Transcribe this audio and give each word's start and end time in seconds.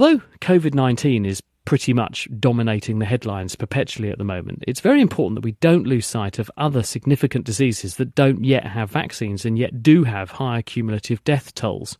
Although 0.00 0.22
COVID 0.40 0.74
19 0.74 1.26
is 1.26 1.42
pretty 1.64 1.92
much 1.92 2.28
dominating 2.38 3.00
the 3.00 3.04
headlines 3.04 3.56
perpetually 3.56 4.10
at 4.10 4.18
the 4.18 4.22
moment, 4.22 4.62
it's 4.68 4.78
very 4.78 5.00
important 5.00 5.34
that 5.34 5.44
we 5.44 5.56
don't 5.60 5.88
lose 5.88 6.06
sight 6.06 6.38
of 6.38 6.48
other 6.56 6.84
significant 6.84 7.44
diseases 7.44 7.96
that 7.96 8.14
don't 8.14 8.44
yet 8.44 8.64
have 8.64 8.92
vaccines 8.92 9.44
and 9.44 9.58
yet 9.58 9.82
do 9.82 10.04
have 10.04 10.30
higher 10.30 10.62
cumulative 10.62 11.24
death 11.24 11.52
tolls. 11.56 11.98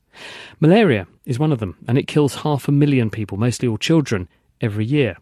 Malaria 0.61 1.09
is 1.27 1.41
one 1.41 1.51
of 1.51 1.59
them, 1.59 1.77
and 1.89 1.99
it 1.99 2.07
kills 2.07 2.37
half 2.37 2.69
a 2.69 2.73
million 2.73 3.11
people, 3.11 3.37
mostly 3.37 3.67
all 3.67 3.77
children, 3.77 4.29
every 4.61 4.85
year. 4.85 5.17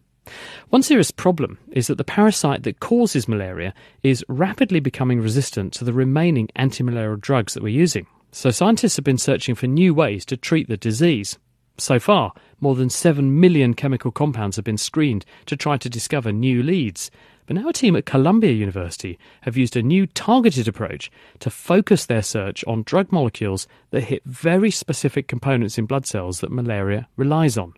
One 0.68 0.82
serious 0.82 1.10
problem 1.10 1.56
is 1.72 1.86
that 1.86 1.96
the 1.96 2.04
parasite 2.04 2.64
that 2.64 2.80
causes 2.80 3.26
malaria 3.26 3.72
is 4.02 4.22
rapidly 4.28 4.80
becoming 4.80 5.22
resistant 5.22 5.72
to 5.72 5.84
the 5.84 5.94
remaining 5.94 6.50
anti-malarial 6.56 7.16
drugs 7.16 7.54
that 7.54 7.62
we're 7.62 7.70
using. 7.70 8.06
So 8.32 8.50
scientists 8.50 8.96
have 8.96 9.04
been 9.06 9.16
searching 9.16 9.54
for 9.54 9.66
new 9.66 9.94
ways 9.94 10.26
to 10.26 10.36
treat 10.36 10.68
the 10.68 10.76
disease. 10.76 11.38
So 11.78 12.00
far, 12.00 12.32
more 12.60 12.74
than 12.74 12.88
7 12.88 13.38
million 13.38 13.74
chemical 13.74 14.10
compounds 14.10 14.56
have 14.56 14.64
been 14.64 14.78
screened 14.78 15.26
to 15.46 15.56
try 15.56 15.76
to 15.76 15.90
discover 15.90 16.32
new 16.32 16.62
leads. 16.62 17.10
But 17.46 17.56
now 17.56 17.68
a 17.68 17.72
team 17.72 17.94
at 17.96 18.06
Columbia 18.06 18.52
University 18.52 19.18
have 19.42 19.56
used 19.56 19.76
a 19.76 19.82
new 19.82 20.06
targeted 20.06 20.66
approach 20.66 21.10
to 21.40 21.50
focus 21.50 22.06
their 22.06 22.22
search 22.22 22.64
on 22.66 22.82
drug 22.82 23.12
molecules 23.12 23.68
that 23.90 24.04
hit 24.04 24.24
very 24.24 24.70
specific 24.70 25.28
components 25.28 25.78
in 25.78 25.86
blood 25.86 26.06
cells 26.06 26.40
that 26.40 26.50
malaria 26.50 27.08
relies 27.16 27.56
on. 27.56 27.74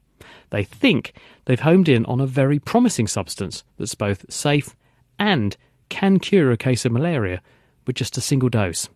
They 0.50 0.64
think 0.64 1.12
they've 1.44 1.60
homed 1.60 1.88
in 1.88 2.04
on 2.06 2.20
a 2.20 2.26
very 2.26 2.58
promising 2.58 3.08
substance 3.08 3.64
that's 3.78 3.94
both 3.94 4.30
safe 4.32 4.74
and 5.18 5.56
can 5.88 6.18
cure 6.18 6.50
a 6.50 6.56
case 6.56 6.84
of 6.84 6.92
malaria 6.92 7.42
with 7.86 7.96
just 7.96 8.16
a 8.16 8.22
single 8.22 8.48
dose. 8.48 8.88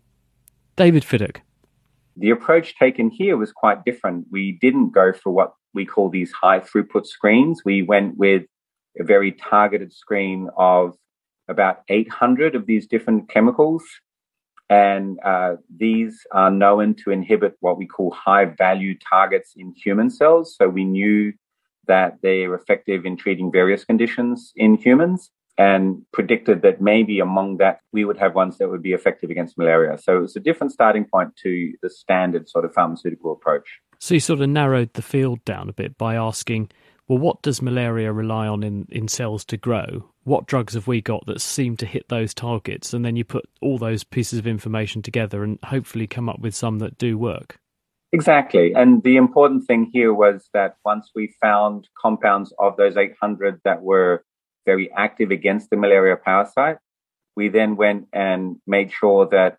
David 0.76 1.02
Fidock. 1.02 1.42
The 2.16 2.30
approach 2.30 2.76
taken 2.78 3.10
here 3.10 3.36
was 3.36 3.52
quite 3.52 3.84
different. 3.84 4.26
We 4.30 4.58
didn't 4.60 4.90
go 4.90 5.12
for 5.12 5.30
what 5.32 5.54
we 5.74 5.86
call 5.86 6.10
these 6.10 6.32
high 6.32 6.60
throughput 6.60 7.06
screens. 7.06 7.62
We 7.64 7.82
went 7.82 8.18
with 8.18 8.42
a 8.98 9.04
very 9.04 9.32
targeted 9.32 9.92
screen 9.92 10.50
of 10.56 10.94
about 11.48 11.82
800 11.88 12.54
of 12.54 12.66
these 12.66 12.86
different 12.86 13.28
chemicals. 13.28 13.82
And 14.68 15.18
uh, 15.24 15.56
these 15.74 16.26
are 16.32 16.50
known 16.50 16.94
to 17.04 17.10
inhibit 17.10 17.56
what 17.60 17.78
we 17.78 17.86
call 17.86 18.10
high 18.10 18.46
value 18.46 18.96
targets 18.98 19.52
in 19.56 19.74
human 19.76 20.10
cells. 20.10 20.56
So 20.56 20.68
we 20.68 20.84
knew 20.84 21.32
that 21.88 22.18
they're 22.22 22.54
effective 22.54 23.04
in 23.04 23.16
treating 23.16 23.50
various 23.50 23.84
conditions 23.84 24.52
in 24.56 24.76
humans 24.76 25.30
and 25.62 26.02
predicted 26.12 26.62
that 26.62 26.80
maybe 26.80 27.20
among 27.20 27.58
that 27.58 27.78
we 27.92 28.04
would 28.04 28.18
have 28.18 28.34
ones 28.34 28.58
that 28.58 28.68
would 28.68 28.82
be 28.82 28.92
effective 28.92 29.30
against 29.30 29.56
malaria. 29.56 29.96
So 29.96 30.16
it 30.16 30.20
was 30.20 30.34
a 30.34 30.40
different 30.40 30.72
starting 30.72 31.04
point 31.04 31.36
to 31.44 31.72
the 31.82 31.88
standard 31.88 32.48
sort 32.48 32.64
of 32.64 32.74
pharmaceutical 32.74 33.32
approach. 33.32 33.78
So 34.00 34.14
you 34.14 34.20
sort 34.20 34.40
of 34.40 34.48
narrowed 34.48 34.94
the 34.94 35.02
field 35.02 35.44
down 35.44 35.68
a 35.68 35.72
bit 35.72 35.96
by 35.96 36.16
asking, 36.16 36.70
well, 37.06 37.18
what 37.18 37.42
does 37.42 37.62
malaria 37.62 38.12
rely 38.12 38.48
on 38.48 38.64
in, 38.64 38.88
in 38.90 39.06
cells 39.06 39.44
to 39.46 39.56
grow? 39.56 40.10
What 40.24 40.46
drugs 40.46 40.74
have 40.74 40.88
we 40.88 41.00
got 41.00 41.26
that 41.26 41.40
seem 41.40 41.76
to 41.76 41.86
hit 41.86 42.08
those 42.08 42.34
targets? 42.34 42.92
And 42.92 43.04
then 43.04 43.14
you 43.14 43.24
put 43.24 43.48
all 43.60 43.78
those 43.78 44.02
pieces 44.02 44.40
of 44.40 44.48
information 44.48 45.00
together 45.00 45.44
and 45.44 45.60
hopefully 45.62 46.08
come 46.08 46.28
up 46.28 46.40
with 46.40 46.56
some 46.56 46.80
that 46.80 46.98
do 46.98 47.16
work. 47.16 47.60
Exactly. 48.10 48.72
And 48.74 49.00
the 49.04 49.16
important 49.16 49.66
thing 49.68 49.90
here 49.92 50.12
was 50.12 50.48
that 50.54 50.74
once 50.84 51.10
we 51.14 51.36
found 51.40 51.88
compounds 52.00 52.52
of 52.58 52.76
those 52.76 52.96
800 52.96 53.60
that 53.64 53.82
were 53.82 54.24
very 54.64 54.90
active 54.92 55.30
against 55.30 55.70
the 55.70 55.76
malaria 55.76 56.16
parasite. 56.16 56.78
We 57.36 57.48
then 57.48 57.76
went 57.76 58.08
and 58.12 58.56
made 58.66 58.92
sure 58.92 59.26
that 59.28 59.58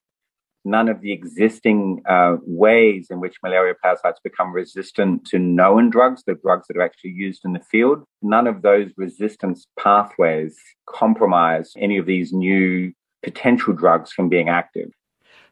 none 0.66 0.88
of 0.88 1.02
the 1.02 1.12
existing 1.12 2.02
uh, 2.08 2.38
ways 2.42 3.08
in 3.10 3.20
which 3.20 3.36
malaria 3.44 3.74
parasites 3.82 4.20
become 4.24 4.54
resistant 4.54 5.26
to 5.26 5.40
known 5.40 5.90
drugs, 5.90 6.24
the 6.26 6.36
drugs 6.36 6.68
that 6.68 6.78
are 6.78 6.82
actually 6.82 7.12
used 7.12 7.42
in 7.44 7.54
the 7.54 7.60
field, 7.60 8.04
none 8.22 8.48
of 8.48 8.62
those 8.62 8.92
resistance 8.96 9.68
pathways 9.78 10.58
compromise 10.88 11.72
any 11.78 11.98
of 11.98 12.06
these 12.06 12.32
new 12.32 12.94
potential 13.24 13.74
drugs 13.74 14.12
from 14.12 14.30
being 14.30 14.50
active. 14.50 14.90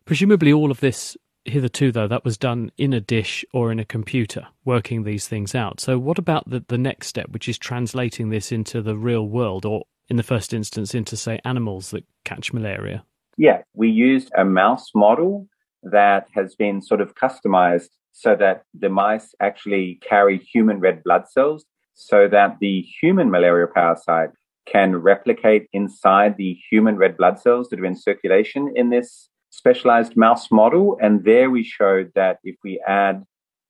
Presumably, 0.06 0.52
all 0.54 0.72
of 0.72 0.80
this 0.80 1.18
hitherto, 1.46 1.91
though, 1.91 2.07
that 2.07 2.25
was 2.25 2.38
done 2.38 2.72
in 2.78 2.94
a 2.94 3.02
dish 3.02 3.44
or 3.53 3.72
in 3.72 3.79
a 3.79 3.85
computer, 3.85 4.47
working 4.66 5.03
these 5.03 5.28
things 5.28 5.56
out. 5.56 5.79
So, 5.79 5.97
what 5.97 6.18
about 6.18 6.50
the, 6.50 6.63
the 6.68 6.78
next 6.78 7.07
step, 7.07 7.29
which 7.29 7.50
is 7.50 7.57
translating 7.57 8.29
this 8.29 8.52
into 8.52 8.81
the 8.81 8.96
real 8.96 9.28
world, 9.28 9.66
or 9.66 9.84
in 10.09 10.18
the 10.18 10.24
first 10.24 10.53
instance, 10.53 10.94
into, 10.94 11.18
say, 11.18 11.40
animals 11.46 11.91
that 11.91 12.06
catch 12.24 12.53
malaria? 12.53 13.03
Yeah, 13.38 13.62
we 13.74 13.90
used 13.90 14.31
a 14.38 14.46
mouse 14.46 14.91
model 14.94 15.47
that 15.84 16.28
has 16.34 16.56
been 16.56 16.81
sort 16.81 17.01
of 17.01 17.16
customized 17.16 17.90
so 18.12 18.35
that 18.35 18.63
the 18.78 18.90
mice 18.90 19.34
actually 19.40 20.00
carry 20.07 20.38
human 20.38 20.80
red 20.80 21.03
blood 21.03 21.28
cells 21.28 21.66
so 21.94 22.28
that 22.28 22.57
the 22.59 22.81
human 23.01 23.31
malaria 23.31 23.68
parasite 23.68 24.30
can 24.66 24.96
replicate 24.96 25.68
inside 25.74 26.38
the 26.38 26.57
human 26.69 26.97
red 26.97 27.18
blood 27.18 27.40
cells 27.40 27.69
that 27.69 27.80
are 27.80 27.85
in 27.85 27.96
circulation 27.96 28.72
in 28.75 28.90
this 28.90 29.30
specialized 29.51 30.17
mouse 30.17 30.50
model. 30.50 30.97
And 31.00 31.23
there 31.23 31.51
we 31.51 31.63
showed 31.63 32.12
that 32.16 32.39
if 32.44 32.56
we 32.63 32.81
add 32.88 33.23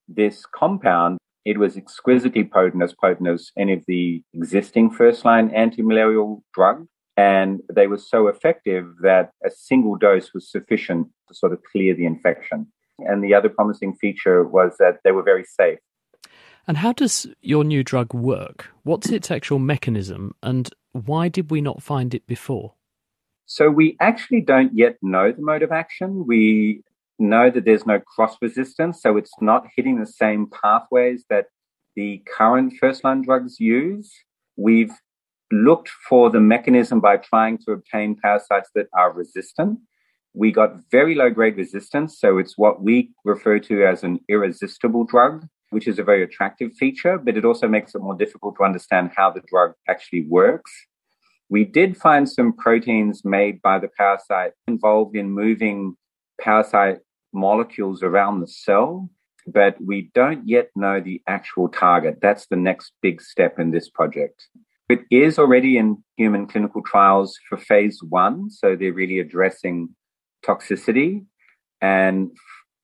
this 0.07 0.45
compound, 0.45 1.17
it 1.43 1.57
was 1.57 1.75
exquisitely 1.75 2.45
potent, 2.45 2.83
as 2.83 2.93
potent 2.93 3.27
as 3.27 3.51
any 3.57 3.73
of 3.73 3.83
the 3.87 4.23
existing 4.33 4.91
first 4.91 5.25
line 5.25 5.49
anti-malarial 5.49 6.43
drugs. 6.53 6.87
And 7.17 7.59
they 7.73 7.87
were 7.87 7.97
so 7.97 8.27
effective 8.27 8.85
that 9.01 9.31
a 9.45 9.51
single 9.51 9.97
dose 9.97 10.33
was 10.33 10.49
sufficient 10.49 11.09
to 11.27 11.35
sort 11.35 11.51
of 11.51 11.59
clear 11.69 11.93
the 11.93 12.05
infection. 12.05 12.71
And 12.99 13.23
the 13.23 13.33
other 13.33 13.49
promising 13.49 13.95
feature 13.95 14.43
was 14.43 14.77
that 14.79 14.99
they 15.03 15.11
were 15.11 15.23
very 15.23 15.43
safe. 15.43 15.79
And 16.67 16.77
how 16.77 16.93
does 16.93 17.27
your 17.41 17.63
new 17.63 17.83
drug 17.83 18.13
work? 18.13 18.67
What's 18.83 19.09
its 19.09 19.31
actual 19.31 19.57
mechanism, 19.57 20.35
and 20.43 20.69
why 20.91 21.27
did 21.27 21.49
we 21.49 21.59
not 21.59 21.81
find 21.81 22.13
it 22.13 22.27
before? 22.27 22.75
So 23.51 23.69
we 23.69 23.97
actually 24.00 24.39
don't 24.39 24.72
yet 24.73 24.95
know 25.01 25.34
the 25.34 25.41
mode 25.41 25.62
of 25.62 25.73
action. 25.73 26.25
We 26.25 26.84
know 27.19 27.51
that 27.51 27.66
there's 27.66 27.85
no 27.85 28.00
cross 28.00 28.38
resistance, 28.41 29.01
so 29.01 29.17
it's 29.17 29.34
not 29.41 29.67
hitting 29.75 30.00
the 30.00 30.06
same 30.06 30.47
pathways 30.47 31.25
that 31.29 31.47
the 31.97 32.23
current 32.38 32.75
first 32.79 33.03
line 33.03 33.23
drugs 33.23 33.59
use. 33.59 34.09
We've 34.56 34.94
looked 35.51 35.90
for 36.07 36.29
the 36.29 36.40
mechanism 36.40 37.01
by 37.01 37.17
trying 37.17 37.57
to 37.66 37.73
obtain 37.73 38.16
parasites 38.16 38.69
that 38.73 38.88
are 38.97 39.11
resistant. 39.11 39.79
We 40.34 40.53
got 40.53 40.90
very 40.90 41.13
low 41.13 41.29
grade 41.29 41.57
resistance, 41.57 42.22
so 42.22 42.38
it's 42.38 42.57
what 42.57 42.81
we 42.81 43.11
refer 43.25 43.59
to 43.59 43.85
as 43.85 44.06
an 44.06 44.22
irresistible 44.29 45.03
drug, 45.03 45.45
which 45.72 45.90
is 45.90 46.00
a 46.00 46.06
very 46.06 46.23
attractive 46.23 46.72
feature, 46.79 47.17
but 47.17 47.35
it 47.35 47.44
also 47.44 47.67
makes 47.67 47.95
it 47.95 48.01
more 48.01 48.16
difficult 48.16 48.56
to 48.59 48.63
understand 48.63 49.11
how 49.13 49.29
the 49.29 49.41
drug 49.50 49.73
actually 49.90 50.25
works. 50.29 50.72
We 51.51 51.66
did 51.66 51.97
find 51.97 52.29
some 52.29 52.53
proteins 52.53 53.25
made 53.25 53.62
by 53.62 53.78
the 53.78 53.89
parasite 53.89 54.53
involved 54.69 55.17
in 55.17 55.31
moving 55.31 55.97
parasite 56.39 57.00
molecules 57.34 58.01
around 58.01 58.39
the 58.39 58.47
cell, 58.47 59.09
but 59.45 59.75
we 59.85 60.11
don't 60.16 60.47
yet 60.47 60.69
know 60.78 61.01
the 61.01 61.22
actual 61.28 61.67
target. 61.67 62.19
That's 62.22 62.47
the 62.47 62.56
next 62.56 62.94
big 63.01 63.22
step 63.22 63.59
in 63.59 63.72
this 63.72 63.90
project. 63.90 64.47
It 64.88 65.01
is 65.11 65.38
already 65.38 65.78
in 65.78 66.01
human 66.16 66.47
clinical 66.47 66.81
trials 66.84 67.38
for 67.50 67.57
phase 67.57 68.00
one, 68.01 68.50
so 68.50 68.78
they're 68.78 68.94
really 68.94 69.19
addressing 69.19 69.90
toxicity. 70.45 71.25
And 71.81 72.31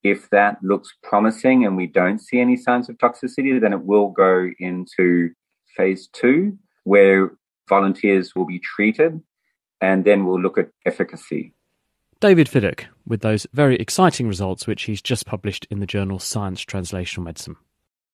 if 0.03 0.29
that 0.31 0.57
looks 0.61 0.93
promising 1.03 1.65
and 1.65 1.77
we 1.77 1.87
don't 1.87 2.19
see 2.19 2.41
any 2.41 2.57
signs 2.57 2.89
of 2.89 2.97
toxicity, 2.97 3.61
then 3.61 3.71
it 3.71 3.85
will 3.85 4.09
go 4.09 4.49
into 4.59 5.29
phase 5.77 6.09
two, 6.11 6.57
where 6.83 7.31
volunteers 7.67 8.35
will 8.35 8.45
be 8.45 8.59
treated, 8.59 9.21
and 9.81 10.05
then 10.05 10.25
we'll 10.25 10.41
look 10.41 10.57
at 10.57 10.69
efficacy. 10.85 11.53
David 12.19 12.47
Fidock 12.47 12.85
with 13.05 13.21
those 13.21 13.45
very 13.53 13.75
exciting 13.75 14.27
results, 14.27 14.65
which 14.65 14.83
he's 14.83 15.01
just 15.01 15.25
published 15.25 15.67
in 15.69 15.79
the 15.79 15.85
journal 15.85 16.17
Science 16.17 16.65
Translational 16.65 17.23
Medicine. 17.23 17.57